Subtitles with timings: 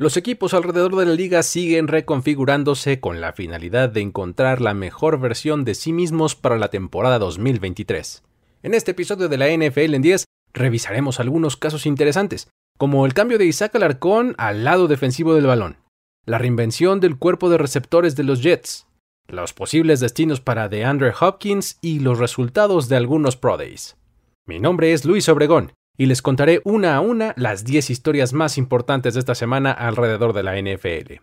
[0.00, 5.20] Los equipos alrededor de la liga siguen reconfigurándose con la finalidad de encontrar la mejor
[5.20, 8.22] versión de sí mismos para la temporada 2023.
[8.62, 10.24] En este episodio de la NFL en 10
[10.54, 15.76] revisaremos algunos casos interesantes, como el cambio de Isaac Alarcón al lado defensivo del balón,
[16.24, 18.86] la reinvención del cuerpo de receptores de los Jets,
[19.28, 23.98] los posibles destinos para DeAndre Hopkins y los resultados de algunos Pro Days.
[24.46, 28.56] Mi nombre es Luis Obregón y les contaré una a una las 10 historias más
[28.56, 31.20] importantes de esta semana alrededor de la NFL.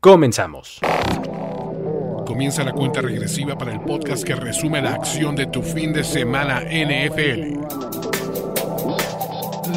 [0.00, 0.78] Comenzamos.
[2.24, 6.04] Comienza la cuenta regresiva para el podcast que resume la acción de tu fin de
[6.04, 7.64] semana NFL.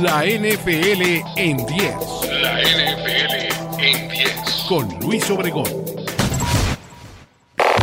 [0.03, 1.95] La NFL en 10.
[2.43, 4.65] La NFL en 10.
[4.69, 5.65] Con Luis Obregón.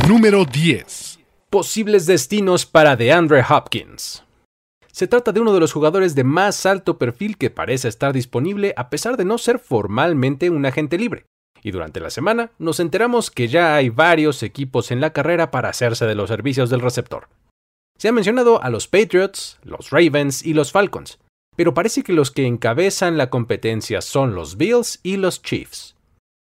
[0.07, 1.19] Número 10.
[1.51, 4.23] Posibles destinos para DeAndre Hopkins.
[4.93, 8.75] Se trata de uno de los jugadores de más alto perfil que parece estar disponible
[8.77, 11.25] a pesar de no ser formalmente un agente libre.
[11.63, 15.71] Y durante la semana nos enteramos que ya hay varios equipos en la carrera para
[15.71, 17.29] hacerse de los servicios del receptor.
[17.97, 21.19] Se ha mencionado a los Patriots, los Ravens y los Falcons,
[21.57, 25.97] pero parece que los que encabezan la competencia son los Bills y los Chiefs.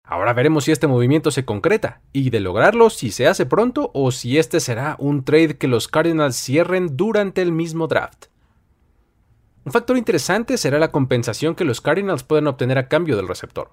[0.03, 4.11] Ahora veremos si este movimiento se concreta, y de lograrlo si se hace pronto o
[4.11, 8.28] si este será un trade que los Cardinals cierren durante el mismo draft.
[9.69, 13.69] Un factor interesante será la compensación que los Cardinals pueden obtener a cambio del receptor.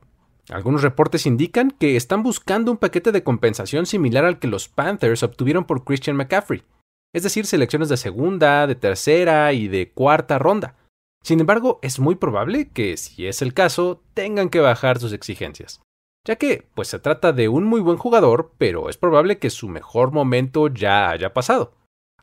[0.50, 5.22] Algunos reportes indican que están buscando un paquete de compensación similar al que los Panthers
[5.22, 6.64] obtuvieron por Christian McCaffrey,
[7.14, 10.76] es decir, selecciones de segunda, de tercera y de cuarta ronda.
[11.24, 15.80] Sin embargo, es muy probable que, si es el caso, tengan que bajar sus exigencias,
[16.26, 19.66] ya que, pues se trata de un muy buen jugador, pero es probable que su
[19.66, 21.72] mejor momento ya haya pasado.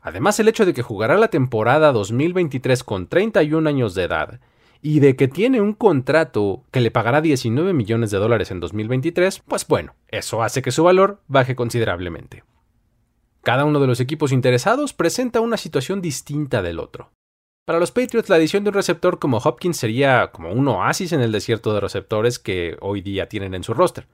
[0.04, 4.38] Además, el hecho de que jugará la temporada 2023 con 31 años de edad
[4.82, 9.40] y de que tiene un contrato que le pagará 19 millones de dólares en 2023,
[9.48, 12.44] pues bueno, eso hace que su valor baje considerablemente.
[13.42, 17.10] Cada uno de los equipos interesados presenta una situación distinta del otro.
[17.64, 21.22] Para los Patriots, la adición de un receptor como Hopkins sería como un oasis en
[21.22, 24.06] el desierto de receptores que hoy día tienen en su roster.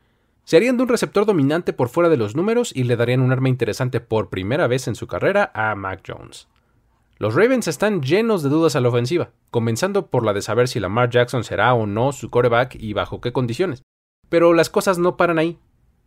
[0.45, 3.33] Se harían de un receptor dominante por fuera de los números y le darían un
[3.33, 6.49] arma interesante por primera vez en su carrera a Mac Jones.
[7.19, 10.81] Los Ravens están llenos de dudas a la ofensiva, comenzando por la de saber si
[10.81, 13.83] Lamar Jackson será o no su quarterback y bajo qué condiciones.
[14.31, 15.59] Pero las cosas no paran ahí,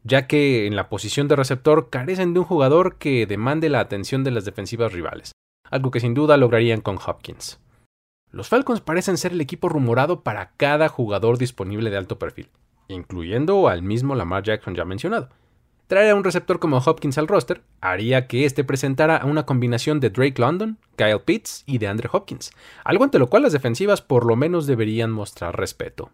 [0.03, 4.23] ya que en la posición de receptor carecen de un jugador que demande la atención
[4.23, 5.33] de las defensivas rivales,
[5.69, 7.59] algo que sin duda lograrían con Hopkins.
[8.31, 12.49] Los Falcons parecen ser el equipo rumorado para cada jugador disponible de alto perfil,
[12.93, 15.29] incluyendo al mismo Lamar Jackson ya mencionado.
[15.87, 20.09] Traer a un receptor como Hopkins al roster haría que éste presentara una combinación de
[20.09, 22.51] Drake London, Kyle Pitts y de Andre Hopkins,
[22.85, 26.09] algo ante lo cual las defensivas por lo menos deberían mostrar respeto.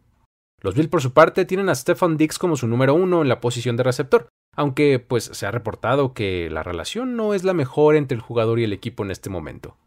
[0.62, 3.40] Los Bills por su parte tienen a Stefan Dix como su número uno en la
[3.40, 7.96] posición de receptor, aunque pues se ha reportado que la relación no es la mejor
[7.96, 9.78] entre el jugador y el equipo en este momento.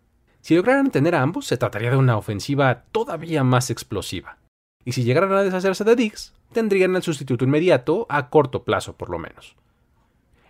[0.41, 4.38] Si lograran tener a ambos, se trataría de una ofensiva todavía más explosiva.
[4.84, 9.10] Y si llegaran a deshacerse de Dix, tendrían el sustituto inmediato, a corto plazo por
[9.10, 9.56] lo menos.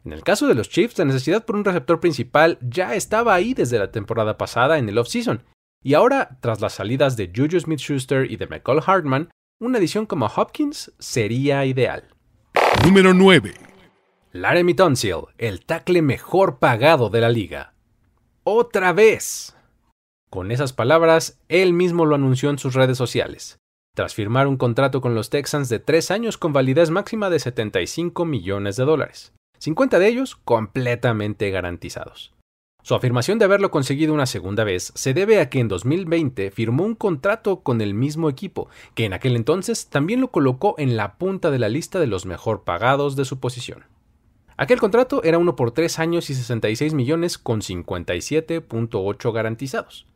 [0.04, 3.54] En el caso de los Chiefs, la necesidad por un receptor principal ya estaba ahí
[3.54, 5.44] desde la temporada pasada en el off-season,
[5.84, 10.06] y ahora, tras las salidas de Juju Smith Schuster y de McCall Hartman, una edición
[10.06, 12.04] como Hopkins sería ideal.
[12.84, 13.54] Número 9.
[14.32, 17.74] Laramie Tunsil, el tackle mejor pagado de la liga.
[18.44, 19.56] ¡Otra vez!
[20.30, 23.61] Con esas palabras, él mismo lo anunció en sus redes sociales
[23.94, 28.24] tras firmar un contrato con los Texans de tres años con validez máxima de 75
[28.24, 32.32] millones de dólares, 50 de ellos completamente garantizados.
[32.84, 36.84] Su afirmación de haberlo conseguido una segunda vez se debe a que en 2020 firmó
[36.84, 41.16] un contrato con el mismo equipo, que en aquel entonces también lo colocó en la
[41.16, 43.84] punta de la lista de los mejor pagados de su posición.
[44.56, 50.06] Aquel contrato era uno por tres años y 66 millones con 57.8 garantizados.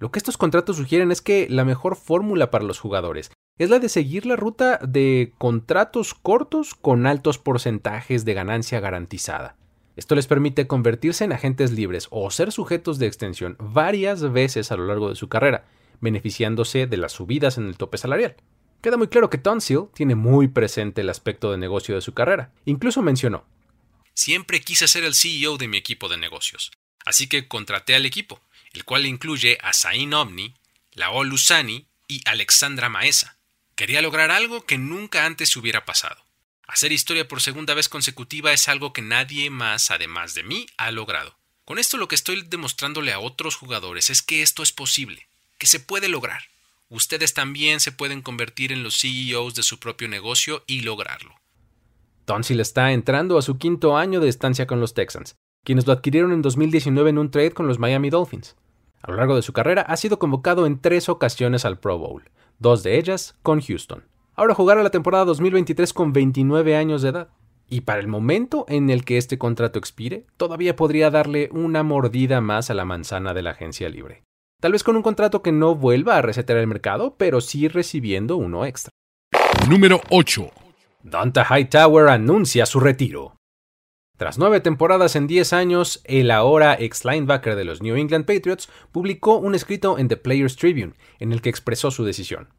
[0.00, 3.78] Lo que estos contratos sugieren es que la mejor fórmula para los jugadores es la
[3.78, 9.56] de seguir la ruta de contratos cortos con altos porcentajes de ganancia garantizada.
[9.96, 14.76] Esto les permite convertirse en agentes libres o ser sujetos de extensión varias veces a
[14.78, 15.66] lo largo de su carrera,
[16.00, 18.36] beneficiándose de las subidas en el tope salarial.
[18.80, 22.54] Queda muy claro que Tonsil tiene muy presente el aspecto de negocio de su carrera.
[22.64, 23.44] Incluso mencionó,
[24.14, 26.70] Siempre quise ser el CEO de mi equipo de negocios,
[27.04, 28.40] así que contraté al equipo
[28.72, 30.54] el cual incluye a Zain Omni,
[30.92, 33.36] Lao Lusani y Alexandra Maesa.
[33.74, 36.16] Quería lograr algo que nunca antes hubiera pasado.
[36.66, 40.90] Hacer historia por segunda vez consecutiva es algo que nadie más, además de mí, ha
[40.90, 41.36] logrado.
[41.64, 45.26] Con esto lo que estoy demostrándole a otros jugadores es que esto es posible,
[45.58, 46.42] que se puede lograr.
[46.88, 51.40] ustedes también se pueden convertir en los CEOs de su propio negocio y lograrlo.
[52.24, 56.32] Tonsil está entrando a su quinto año de estancia con los Texans, quienes lo adquirieron
[56.32, 58.56] en 2019 en un trade con los Miami Dolphins.
[59.02, 62.24] A lo largo de su carrera ha sido convocado en tres ocasiones al Pro Bowl,
[62.58, 64.04] dos de ellas con Houston.
[64.34, 67.28] Ahora jugará la temporada 2023 con 29 años de edad.
[67.68, 72.40] Y para el momento en el que este contrato expire, todavía podría darle una mordida
[72.40, 74.24] más a la manzana de la agencia libre.
[74.60, 78.36] Tal vez con un contrato que no vuelva a resetear el mercado, pero sí recibiendo
[78.36, 78.90] uno extra.
[79.68, 80.50] Número 8.
[81.02, 83.39] Donta Hightower anuncia su retiro.
[84.20, 88.68] Tras nueve temporadas en diez años, el ahora ex linebacker de los New England Patriots
[88.92, 92.52] publicó un escrito en The Players Tribune en el que expresó su decisión.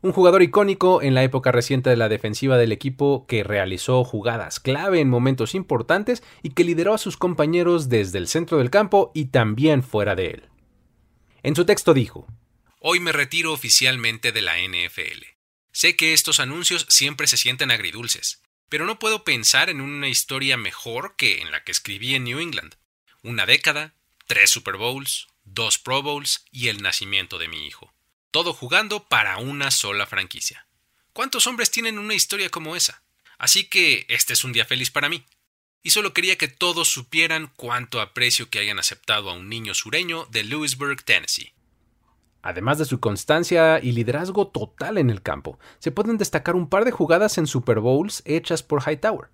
[0.00, 4.60] Un jugador icónico en la época reciente de la defensiva del equipo que realizó jugadas
[4.60, 9.12] clave en momentos importantes y que lideró a sus compañeros desde el centro del campo
[9.14, 10.48] y también fuera de él.
[11.42, 12.26] En su texto dijo,
[12.80, 15.22] Hoy me retiro oficialmente de la NFL.
[15.70, 20.56] Sé que estos anuncios siempre se sienten agridulces, pero no puedo pensar en una historia
[20.56, 22.76] mejor que en la que escribí en New England.
[23.22, 23.94] Una década,
[24.26, 27.92] tres Super Bowls, dos Pro Bowls y el nacimiento de mi hijo.
[28.30, 30.66] Todo jugando para una sola franquicia.
[31.12, 33.02] ¿Cuántos hombres tienen una historia como esa?
[33.38, 35.24] Así que este es un día feliz para mí.
[35.82, 40.26] Y solo quería que todos supieran cuánto aprecio que hayan aceptado a un niño sureño
[40.30, 41.52] de Lewisburg, Tennessee.
[42.44, 46.84] Además de su constancia y liderazgo total en el campo, se pueden destacar un par
[46.84, 49.30] de jugadas en Super Bowls hechas por Hightower.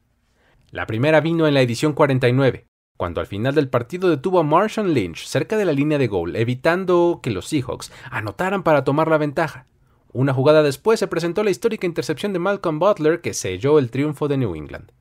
[0.70, 2.66] La primera vino en la edición 49,
[2.96, 6.36] cuando al final del partido detuvo a Marshall Lynch cerca de la línea de gol,
[6.36, 9.66] evitando que los Seahawks anotaran para tomar la ventaja.
[10.12, 14.28] Una jugada después se presentó la histórica intercepción de Malcolm Butler que selló el triunfo
[14.28, 14.92] de New England.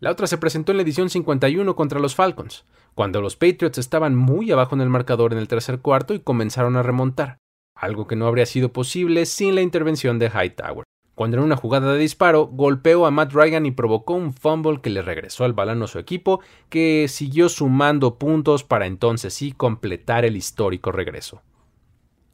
[0.00, 2.64] La otra se presentó en la edición 51 contra los Falcons,
[2.94, 6.76] cuando los Patriots estaban muy abajo en el marcador en el tercer cuarto y comenzaron
[6.76, 7.38] a remontar,
[7.74, 11.92] algo que no habría sido posible sin la intervención de Hightower, cuando en una jugada
[11.92, 15.82] de disparo golpeó a Matt Ryan y provocó un fumble que le regresó al balón
[15.82, 21.42] a su equipo, que siguió sumando puntos para entonces sí completar el histórico regreso.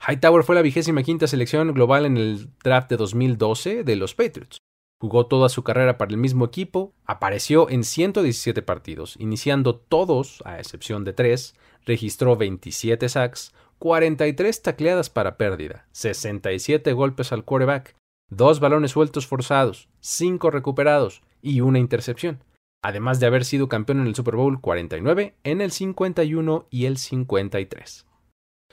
[0.06, 4.58] Hightower fue la vigésima quinta selección global en el draft de 2012 de los Patriots.
[5.00, 10.58] Jugó toda su carrera para el mismo equipo, apareció en 117 partidos, iniciando todos, a
[10.58, 11.54] excepción de tres,
[11.86, 17.96] registró 27 sacks, 43 tacleadas para pérdida, 67 golpes al quarterback,
[18.28, 22.44] dos balones sueltos forzados, 5 recuperados y una intercepción,
[22.82, 26.98] además de haber sido campeón en el Super Bowl 49, en el 51 y el
[26.98, 28.06] 53.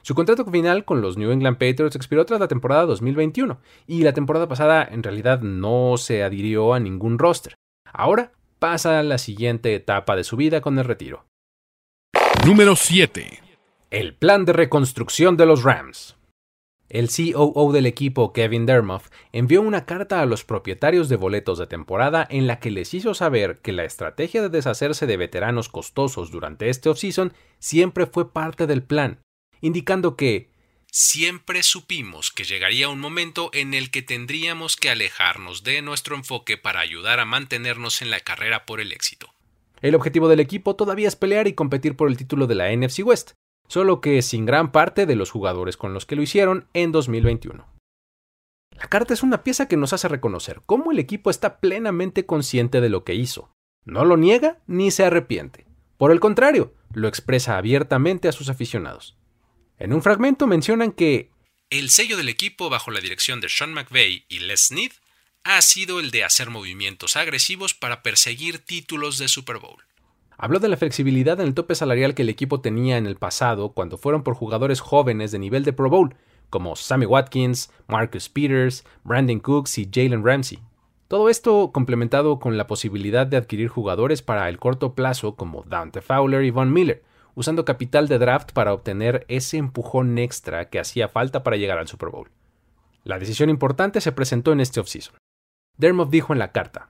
[0.08, 4.14] Su contrato final con los New England Patriots expiró tras la temporada 2021 y la
[4.14, 7.56] temporada pasada en realidad no se adhirió a ningún roster.
[7.92, 11.26] Ahora pasa a la siguiente etapa de su vida con el retiro.
[12.46, 13.44] Número 7.
[13.92, 16.16] El plan de reconstrucción de los Rams.
[16.88, 21.68] El COO del equipo, Kevin Dermoff, envió una carta a los propietarios de boletos de
[21.68, 26.32] temporada en la que les hizo saber que la estrategia de deshacerse de veteranos costosos
[26.32, 29.20] durante este offseason siempre fue parte del plan
[29.62, 30.50] indicando que
[30.92, 36.58] siempre supimos que llegaría un momento en el que tendríamos que alejarnos de nuestro enfoque
[36.58, 39.34] para ayudar a mantenernos en la carrera por el éxito.
[39.82, 43.06] El objetivo del equipo todavía es pelear y competir por el título de la NFC
[43.06, 43.32] West,
[43.68, 47.68] solo que sin gran parte de los jugadores con los que lo hicieron en 2021.
[48.72, 52.80] La carta es una pieza que nos hace reconocer cómo el equipo está plenamente consciente
[52.80, 53.52] de lo que hizo.
[53.86, 55.66] No lo niega ni se arrepiente.
[55.98, 59.18] Por el contrario, lo expresa abiertamente a sus aficionados.
[59.80, 61.30] En un fragmento mencionan que
[61.70, 64.92] el sello del equipo bajo la dirección de Sean McVay y Les Snead
[65.44, 69.84] ha sido el de hacer movimientos agresivos para perseguir títulos de Super Bowl.
[70.36, 73.74] Habló de la flexibilidad en el tope salarial que el equipo tenía en el pasado
[73.74, 76.16] cuando fueron por jugadores jóvenes de nivel de Pro Bowl,
[76.50, 80.60] como Sammy Watkins, Marcus Peters, Brandon Cooks y Jalen Ramsey.
[81.08, 86.02] Todo esto complementado con la posibilidad de adquirir jugadores para el corto plazo como Dante
[86.02, 87.04] Fowler y Von Miller,
[87.38, 91.88] usando capital de draft para obtener ese empujón extra que hacía falta para llegar al
[91.88, 92.32] Super Bowl.
[93.04, 95.16] La decisión importante se presentó en este offseason.
[95.78, 96.90] Dermot dijo en la carta: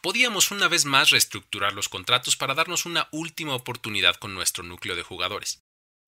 [0.00, 4.94] Podíamos una vez más reestructurar los contratos para darnos una última oportunidad con nuestro núcleo
[4.94, 5.64] de jugadores,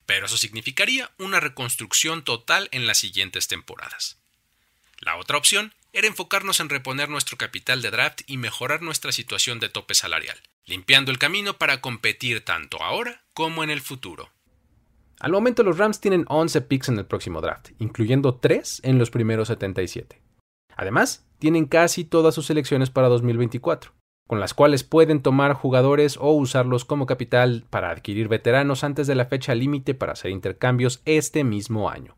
[0.06, 4.16] pero eso significaría una reconstrucción total en las siguientes temporadas.
[5.00, 9.58] La otra opción era enfocarnos en reponer nuestro capital de draft y mejorar nuestra situación
[9.58, 14.28] de tope salarial, limpiando el camino para competir tanto ahora como en el futuro.
[15.21, 19.11] Al momento los Rams tienen 11 picks en el próximo draft, incluyendo 3 en los
[19.11, 20.21] primeros 77.
[20.76, 23.92] Además, tienen casi todas sus selecciones para 2024,
[24.26, 29.14] con las cuales pueden tomar jugadores o usarlos como capital para adquirir veteranos antes de
[29.14, 32.16] la fecha límite para hacer intercambios este mismo año.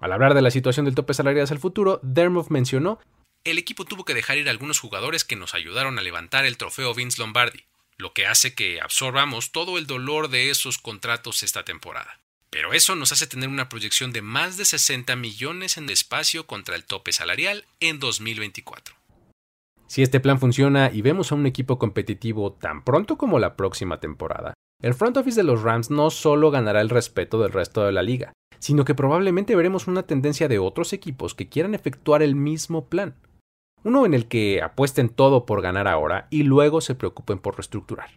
[0.00, 2.98] Al hablar de la situación del tope salarial hacia el futuro, Dermot mencionó
[3.50, 6.56] el equipo tuvo que dejar ir a algunos jugadores que nos ayudaron a levantar el
[6.56, 7.64] trofeo Vince Lombardi,
[7.96, 12.20] lo que hace que absorbamos todo el dolor de esos contratos esta temporada.
[12.50, 16.76] Pero eso nos hace tener una proyección de más de 60 millones en espacio contra
[16.76, 18.94] el tope salarial en 2024.
[19.86, 24.00] Si este plan funciona y vemos a un equipo competitivo tan pronto como la próxima
[24.00, 27.92] temporada, el front office de los Rams no solo ganará el respeto del resto de
[27.92, 32.34] la liga, sino que probablemente veremos una tendencia de otros equipos que quieran efectuar el
[32.34, 33.14] mismo plan.
[33.84, 38.10] Uno en el que apuesten todo por ganar ahora y luego se preocupen por reestructurar.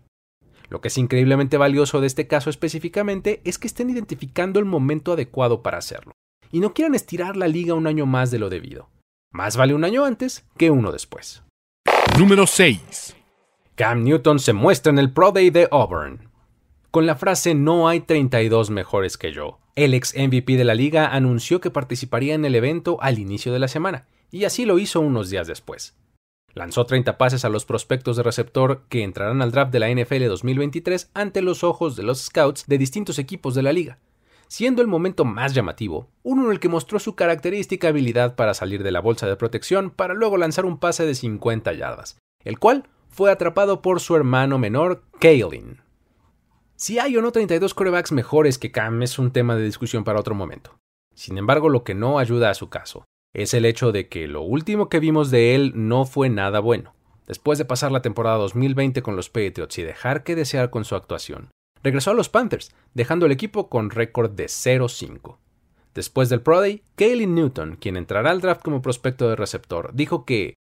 [0.69, 5.13] Lo que es increíblemente valioso de este caso específicamente es que estén identificando el momento
[5.13, 6.13] adecuado para hacerlo,
[6.51, 8.89] y no quieran estirar la liga un año más de lo debido.
[9.31, 11.43] Más vale un año antes que uno después.
[12.17, 13.15] Número 6.
[13.75, 16.29] Cam Newton se muestra en el Pro Day de Auburn.
[16.89, 21.07] Con la frase No hay 32 mejores que yo, el ex MVP de la liga
[21.07, 25.01] anunció que participaría en el evento al inicio de la semana, y así lo hizo
[25.01, 25.95] unos días después.
[26.53, 30.27] Lanzó 30 pases a los prospectos de receptor que entrarán al draft de la NFL
[30.27, 33.99] 2023 ante los ojos de los scouts de distintos equipos de la liga,
[34.47, 38.83] siendo el momento más llamativo, uno en el que mostró su característica habilidad para salir
[38.83, 42.89] de la bolsa de protección para luego lanzar un pase de 50 yardas, el cual
[43.07, 45.79] fue atrapado por su hermano menor, Kaelin.
[46.75, 50.19] Si hay o no 32 corebacks mejores que Cam es un tema de discusión para
[50.19, 50.79] otro momento.
[51.13, 54.41] Sin embargo, lo que no ayuda a su caso es el hecho de que lo
[54.41, 56.93] último que vimos de él no fue nada bueno.
[57.27, 60.95] Después de pasar la temporada 2020 con los Patriots y dejar que desear con su
[60.95, 61.49] actuación,
[61.83, 65.37] regresó a los Panthers, dejando el equipo con récord de 0-5.
[65.93, 70.25] Después del Pro Day, Kaylin Newton, quien entrará al draft como prospecto de receptor, dijo
[70.25, 70.55] que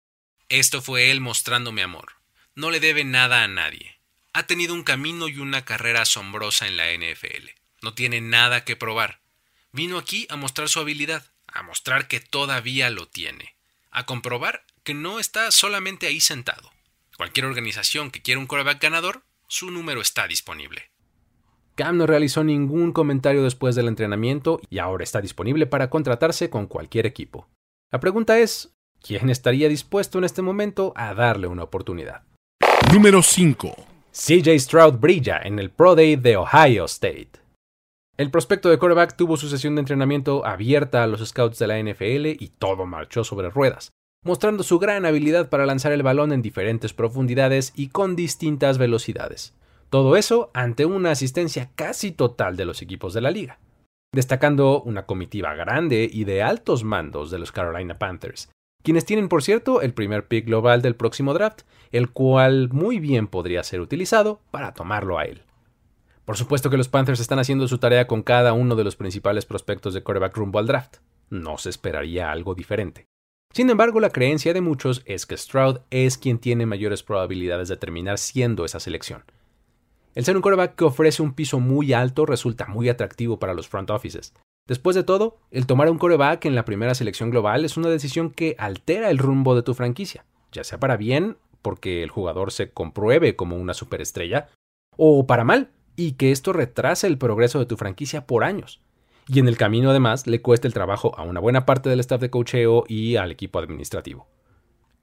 [0.49, 2.13] Esto fue él mostrándome amor.
[2.55, 3.99] No le debe nada a nadie
[4.39, 7.49] ha tenido un camino y una carrera asombrosa en la NFL.
[7.83, 9.21] No tiene nada que probar.
[9.73, 13.57] Vino aquí a mostrar su habilidad, a mostrar que todavía lo tiene,
[13.91, 16.71] a comprobar que no está solamente ahí sentado.
[17.17, 20.91] Cualquier organización que quiera un coreback ganador, su número está disponible.
[21.75, 26.67] Cam no realizó ningún comentario después del entrenamiento y ahora está disponible para contratarse con
[26.67, 27.49] cualquier equipo.
[27.91, 32.23] La pregunta es, ¿quién estaría dispuesto en este momento a darle una oportunidad?
[32.93, 33.75] Número 5.
[34.13, 37.38] CJ Stroud brilla en el Pro Day de Ohio State.
[38.19, 41.79] El prospecto de quarterback tuvo su sesión de entrenamiento abierta a los scouts de la
[41.79, 43.93] NFL y todo marchó sobre ruedas,
[44.25, 49.55] mostrando su gran habilidad para lanzar el balón en diferentes profundidades y con distintas velocidades.
[49.89, 53.61] Todo eso ante una asistencia casi total de los equipos de la liga,
[54.13, 58.51] destacando una comitiva grande y de altos mandos de los Carolina Panthers,
[58.83, 63.29] quienes tienen por cierto el primer pick global del próximo draft, el cual muy bien
[63.29, 65.43] podría ser utilizado para tomarlo a él.
[66.29, 69.47] Por supuesto que los Panthers están haciendo su tarea con cada uno de los principales
[69.47, 70.99] prospectos de quarterback rumbo al draft.
[71.31, 73.07] No se esperaría algo diferente.
[73.55, 77.79] Sin embargo, la creencia de muchos es que Stroud es quien tiene mayores probabilidades de
[77.79, 79.25] terminar siendo esa selección.
[80.15, 83.67] El ser un quarterback que ofrece un piso muy alto resulta muy atractivo para los
[83.67, 84.35] front offices,
[84.67, 88.31] Después de todo, el tomar un coreback en la primera selección global es una decisión
[88.31, 92.71] que altera el rumbo de tu franquicia, ya sea para bien, porque el jugador se
[92.71, 94.51] compruebe como una superestrella,
[94.99, 98.81] o para mal, y que esto retrase el progreso de tu franquicia por años.
[99.27, 102.21] Y en el camino además le cueste el trabajo a una buena parte del staff
[102.21, 104.29] de cocheo y al equipo administrativo.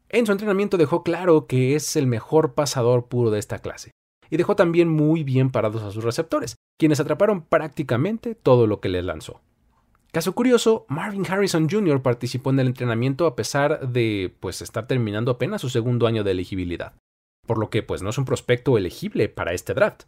[0.08, 3.92] En su entrenamiento dejó claro que es el mejor pasador puro de esta clase,
[4.30, 8.88] y dejó también muy bien parados a sus receptores, quienes atraparon prácticamente todo lo que
[8.88, 9.42] les lanzó.
[10.14, 12.02] Caso curioso, Marvin Harrison Jr.
[12.02, 16.32] participó en el entrenamiento a pesar de pues estar terminando apenas su segundo año de
[16.32, 16.94] elegibilidad,
[17.46, 20.04] por lo que pues no es un prospecto elegible para este draft.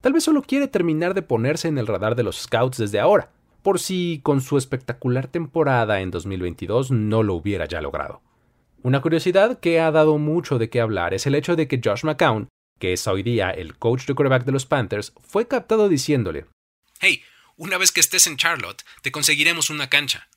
[0.00, 3.32] Tal vez solo quiere terminar de ponerse en el radar de los scouts desde ahora,
[3.62, 8.22] por si con su espectacular temporada en 2022 no lo hubiera ya logrado.
[8.82, 12.04] Una curiosidad que ha dado mucho de qué hablar es el hecho de que Josh
[12.04, 16.46] McCown, que es hoy día el coach de quarterback de los Panthers, fue captado diciéndole:
[17.00, 17.22] Hey,
[17.56, 20.28] una vez que estés en Charlotte, te conseguiremos una cancha.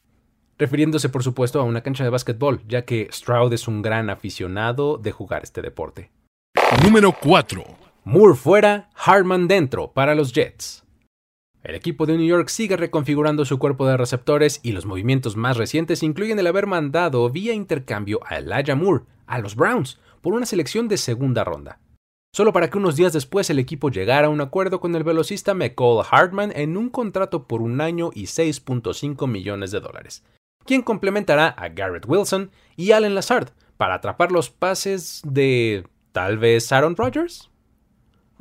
[0.57, 4.97] Refiriéndose, por supuesto, a una cancha de básquetbol, ya que Stroud es un gran aficionado
[4.97, 6.09] de jugar este deporte.
[6.83, 7.90] Número 4.
[8.03, 10.83] Moore fuera, Hartman dentro para los Jets.
[11.63, 15.57] El equipo de New York sigue reconfigurando su cuerpo de receptores y los movimientos más
[15.57, 20.45] recientes incluyen el haber mandado vía intercambio a Elijah Moore a los Browns por una
[20.45, 21.79] selección de segunda ronda
[22.33, 25.53] solo para que unos días después el equipo llegara a un acuerdo con el velocista
[25.53, 30.23] McCall Hartman en un contrato por un año y 6.5 millones de dólares,
[30.65, 36.71] quien complementará a Garrett Wilson y Allen Lazard para atrapar los pases de tal vez
[36.71, 37.50] Aaron Rodgers.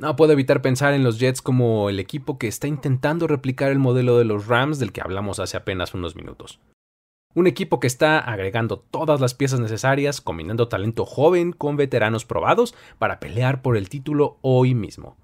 [0.01, 3.77] No puedo evitar pensar en los Jets como el equipo que está intentando replicar el
[3.77, 6.59] modelo de los Rams del que hablamos hace apenas unos minutos.
[7.35, 12.73] Un equipo que está agregando todas las piezas necesarias, combinando talento joven con veteranos probados
[12.97, 15.17] para pelear por el título hoy mismo.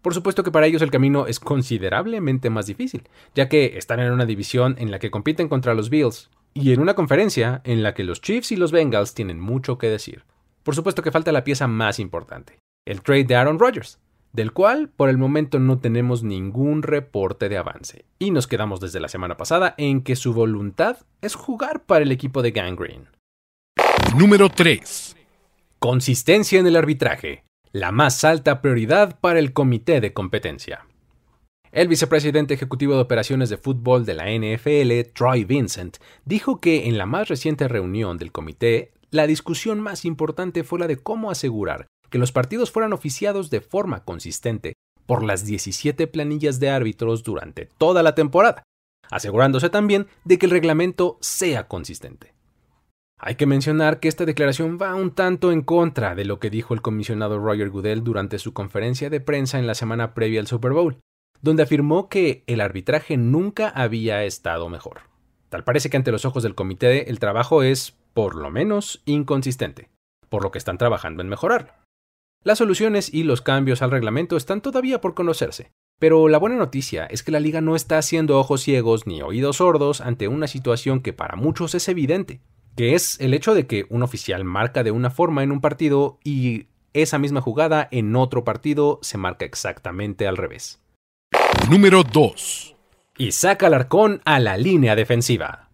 [0.00, 3.02] Por supuesto que para ellos el camino es considerablemente más difícil,
[3.34, 6.80] ya que están en una división en la que compiten contra los Bills y en
[6.80, 10.24] una conferencia en la que los Chiefs y los Bengals tienen mucho que decir.
[10.62, 14.00] Por supuesto que falta la pieza más importante, el trade de Aaron Rodgers,
[14.32, 18.98] del cual por el momento no tenemos ningún reporte de avance, y nos quedamos desde
[18.98, 23.04] la semana pasada en que su voluntad es jugar para el equipo de Gangrene.
[24.16, 25.16] Número 3.
[25.78, 30.86] Consistencia en el arbitraje, la más alta prioridad para el comité de competencia.
[31.70, 36.96] El vicepresidente ejecutivo de operaciones de fútbol de la NFL, Troy Vincent, dijo que en
[36.96, 41.86] la más reciente reunión del comité, la discusión más importante fue la de cómo asegurar
[42.10, 44.74] que los partidos fueran oficiados de forma consistente
[45.06, 48.62] por las 17 planillas de árbitros durante toda la temporada,
[49.10, 52.34] asegurándose también de que el reglamento sea consistente.
[53.20, 56.74] Hay que mencionar que esta declaración va un tanto en contra de lo que dijo
[56.74, 60.72] el comisionado Roger Goodell durante su conferencia de prensa en la semana previa al Super
[60.72, 60.98] Bowl,
[61.40, 65.00] donde afirmó que el arbitraje nunca había estado mejor.
[65.48, 69.88] Tal parece que ante los ojos del comité el trabajo es, por lo menos, inconsistente,
[70.28, 71.72] por lo que están trabajando en mejorarlo.
[72.44, 77.04] Las soluciones y los cambios al reglamento están todavía por conocerse, pero la buena noticia
[77.06, 81.00] es que la liga no está haciendo ojos ciegos ni oídos sordos ante una situación
[81.00, 82.40] que para muchos es evidente,
[82.76, 86.20] que es el hecho de que un oficial marca de una forma en un partido
[86.22, 90.80] y esa misma jugada en otro partido se marca exactamente al revés.
[91.68, 92.76] Número 2.
[93.18, 95.70] Y saca al arcón a la línea defensiva.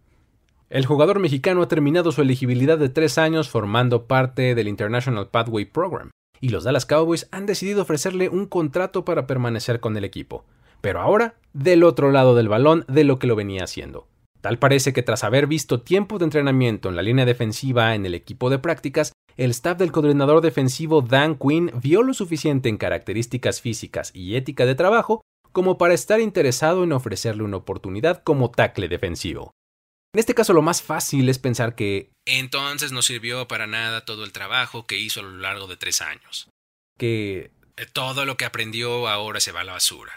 [0.71, 5.67] El jugador mexicano ha terminado su elegibilidad de tres años formando parte del International Pathway
[5.67, 6.11] Program,
[6.45, 10.45] y los Dallas Cowboys han decidido ofrecerle un contrato para permanecer con el equipo,
[10.83, 14.09] pero ahora del otro lado del balón de lo que lo venía haciendo.
[14.43, 18.15] Tal parece que tras haber visto tiempo de entrenamiento en la línea defensiva en el
[18.15, 23.63] equipo de prácticas, el staff del coordinador defensivo Dan Quinn vio lo suficiente en características
[23.63, 28.89] físicas y ética de trabajo como para estar interesado en ofrecerle una oportunidad como tackle
[28.89, 29.53] defensivo.
[30.15, 34.23] En este caso lo más fácil es pensar que entonces no sirvió para nada todo
[34.25, 36.49] el trabajo que hizo a lo largo de tres años.
[36.97, 37.51] Que
[37.93, 40.13] todo lo que aprendió ahora se va a la basura.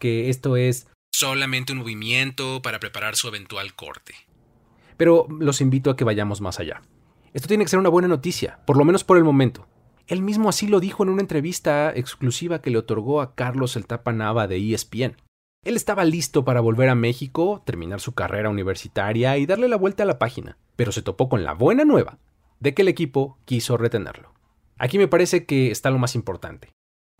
[0.00, 4.16] Que esto es solamente un movimiento para preparar su eventual corte.
[4.96, 6.82] Pero los invito a que vayamos más allá.
[7.32, 9.68] Esto tiene que ser una buena noticia, por lo menos por el momento.
[10.08, 13.86] Él mismo así lo dijo en una entrevista exclusiva que le otorgó a Carlos el
[13.86, 15.16] Tapa Nava de ESPN.
[15.64, 20.04] Él estaba listo para volver a México, terminar su carrera universitaria y darle la vuelta
[20.04, 22.18] a la página, pero se topó con la buena nueva
[22.60, 24.32] de que el equipo quiso retenerlo.
[24.78, 26.70] Aquí me parece que está lo más importante.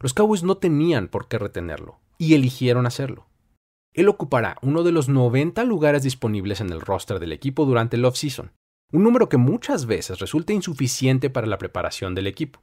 [0.00, 3.26] Los Cowboys no tenían por qué retenerlo, y eligieron hacerlo.
[3.94, 8.04] Él ocupará uno de los 90 lugares disponibles en el roster del equipo durante el
[8.04, 8.52] off-season,
[8.92, 12.60] un número que muchas veces resulta insuficiente para la preparación del equipo.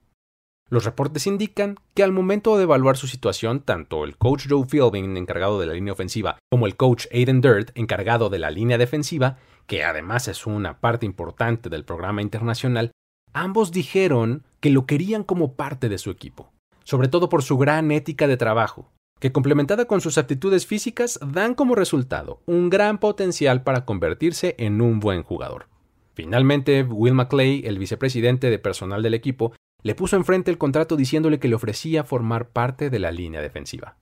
[0.68, 5.16] Los reportes indican que al momento de evaluar su situación, tanto el coach Joe Fielding,
[5.16, 9.38] encargado de la línea ofensiva, como el coach Aiden Dirt, encargado de la línea defensiva,
[9.68, 12.92] que además es una parte importante del programa internacional,
[13.32, 16.52] ambos dijeron que lo querían como parte de su equipo,
[16.84, 21.54] sobre todo por su gran ética de trabajo, que complementada con sus aptitudes físicas dan
[21.54, 25.68] como resultado un gran potencial para convertirse en un buen jugador.
[26.16, 29.54] Finalmente, Will McClay, el vicepresidente de personal del equipo,
[29.86, 33.98] le puso enfrente el contrato diciéndole que le ofrecía formar parte de la línea defensiva.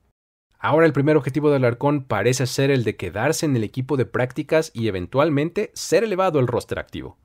[0.58, 4.06] Ahora el primer objetivo del Arcón parece ser el de quedarse en el equipo de
[4.06, 7.18] prácticas y eventualmente ser elevado al roster activo.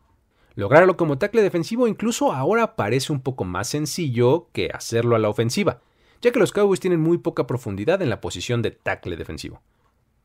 [0.56, 5.28] Lograrlo como tackle defensivo incluso ahora parece un poco más sencillo que hacerlo a la
[5.28, 5.80] ofensiva,
[6.20, 9.62] ya que los Cowboys tienen muy poca profundidad en la posición de tackle defensivo.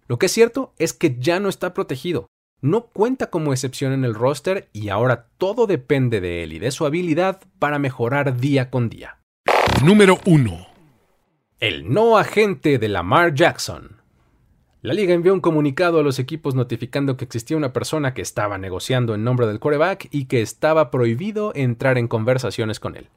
[0.07, 2.25] Lo que es cierto es que ya no está protegido,
[2.63, 6.71] no cuenta como excepción en el roster y ahora todo depende de él y de
[6.71, 9.19] su habilidad para mejorar día con día.
[9.83, 10.65] Número 1.
[11.59, 13.97] El no agente de Lamar Jackson.
[14.81, 18.57] La liga envió un comunicado a los equipos notificando que existía una persona que estaba
[18.57, 23.09] negociando en nombre del quarterback y que estaba prohibido entrar en conversaciones con él.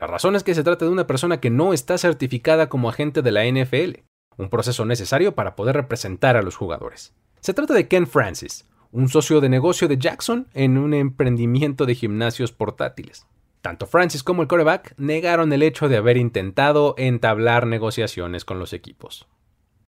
[0.00, 3.20] La razón es que se trata de una persona que no está certificada como agente
[3.20, 4.00] de la NFL,
[4.38, 7.12] un proceso necesario para poder representar a los jugadores.
[7.40, 11.94] Se trata de Ken Francis, un socio de negocio de Jackson en un emprendimiento de
[11.94, 13.26] gimnasios portátiles.
[13.62, 18.72] Tanto Francis como el coreback negaron el hecho de haber intentado entablar negociaciones con los
[18.72, 19.26] equipos.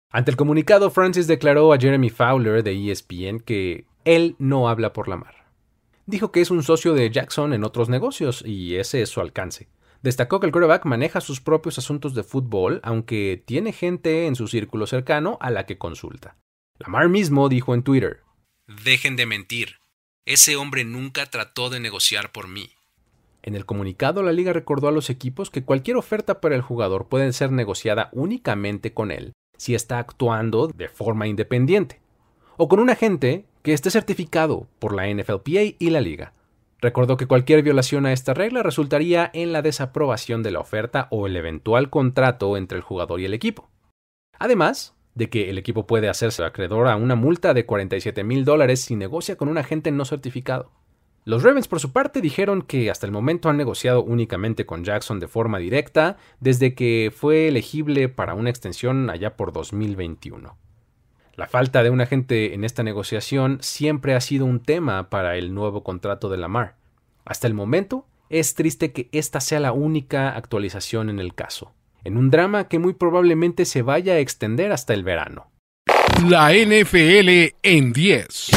[0.09, 5.09] Ante el comunicado, Francis declaró a Jeremy Fowler de ESPN que él no habla por
[5.09, 5.47] la mar.
[6.05, 9.67] Dijo que es un socio de Jackson en otros negocios y ese es su alcance.
[10.01, 14.47] Destacó que el quarterback maneja sus propios asuntos de fútbol, aunque tiene gente en su
[14.47, 16.37] círculo cercano a la que consulta.
[16.79, 18.21] Lamar mismo dijo en Twitter,
[18.67, 19.77] Dejen de mentir.
[20.25, 22.69] Ese hombre nunca trató de negociar por mí.
[23.41, 27.07] En el comunicado, la liga recordó a los equipos que cualquier oferta para el jugador
[27.07, 32.01] puede ser negociada únicamente con él si está actuando de forma independiente,
[32.57, 36.33] o con un agente que esté certificado por la NFLPA y la liga.
[36.79, 41.25] Recordó que cualquier violación a esta regla resultaría en la desaprobación de la oferta o
[41.25, 43.69] el eventual contrato entre el jugador y el equipo.
[44.37, 48.81] Además, de que el equipo puede hacerse acreedor a una multa de 47 mil dólares
[48.81, 50.71] si negocia con un agente no certificado.
[51.25, 55.19] Los Ravens, por su parte, dijeron que hasta el momento han negociado únicamente con Jackson
[55.19, 60.55] de forma directa desde que fue elegible para una extensión allá por 2021.
[61.35, 65.53] La falta de un agente en esta negociación siempre ha sido un tema para el
[65.53, 66.75] nuevo contrato de Lamar.
[67.25, 72.17] Hasta el momento, es triste que esta sea la única actualización en el caso en
[72.17, 75.51] un drama que muy probablemente se vaya a extender hasta el verano.
[76.29, 78.49] La NFL en 10.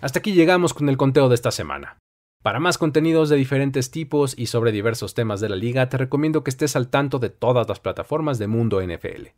[0.00, 1.98] Hasta aquí llegamos con el conteo de esta semana.
[2.42, 6.42] Para más contenidos de diferentes tipos y sobre diversos temas de la liga, te recomiendo
[6.42, 9.28] que estés al tanto de todas las plataformas de Mundo NFL.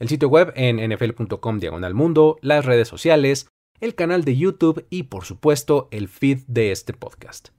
[0.00, 3.46] El sitio web en nfl.com diagonal mundo, las redes sociales,
[3.80, 7.50] el canal de YouTube y por supuesto el feed de este podcast.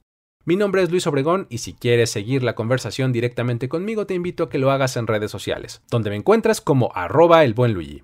[0.44, 4.46] Mi nombre es Luis Obregón y si quieres seguir la conversación directamente conmigo te invito
[4.46, 8.04] a que lo hagas en redes sociales, donde me encuentras como arroba el buen Luigi.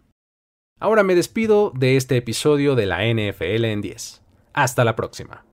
[0.80, 4.22] Ahora me despido de este episodio de la NFL en 10.
[4.54, 5.46] Hasta la próxima.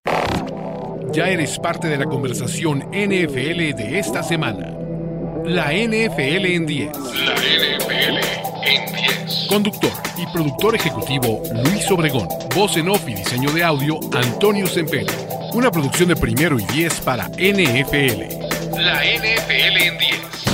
[1.10, 4.76] Ya eres parte de la conversación NFL de esta semana.
[5.46, 6.98] La NFL en 10.
[7.24, 8.18] La NFL
[8.62, 9.46] en 10.
[9.48, 12.28] Conductor y productor ejecutivo Luis Obregón.
[12.54, 15.43] Voz en off y diseño de audio Antonio Sempere.
[15.54, 18.76] Una producción de primero y diez para NFL.
[18.76, 20.53] La NFL en 10.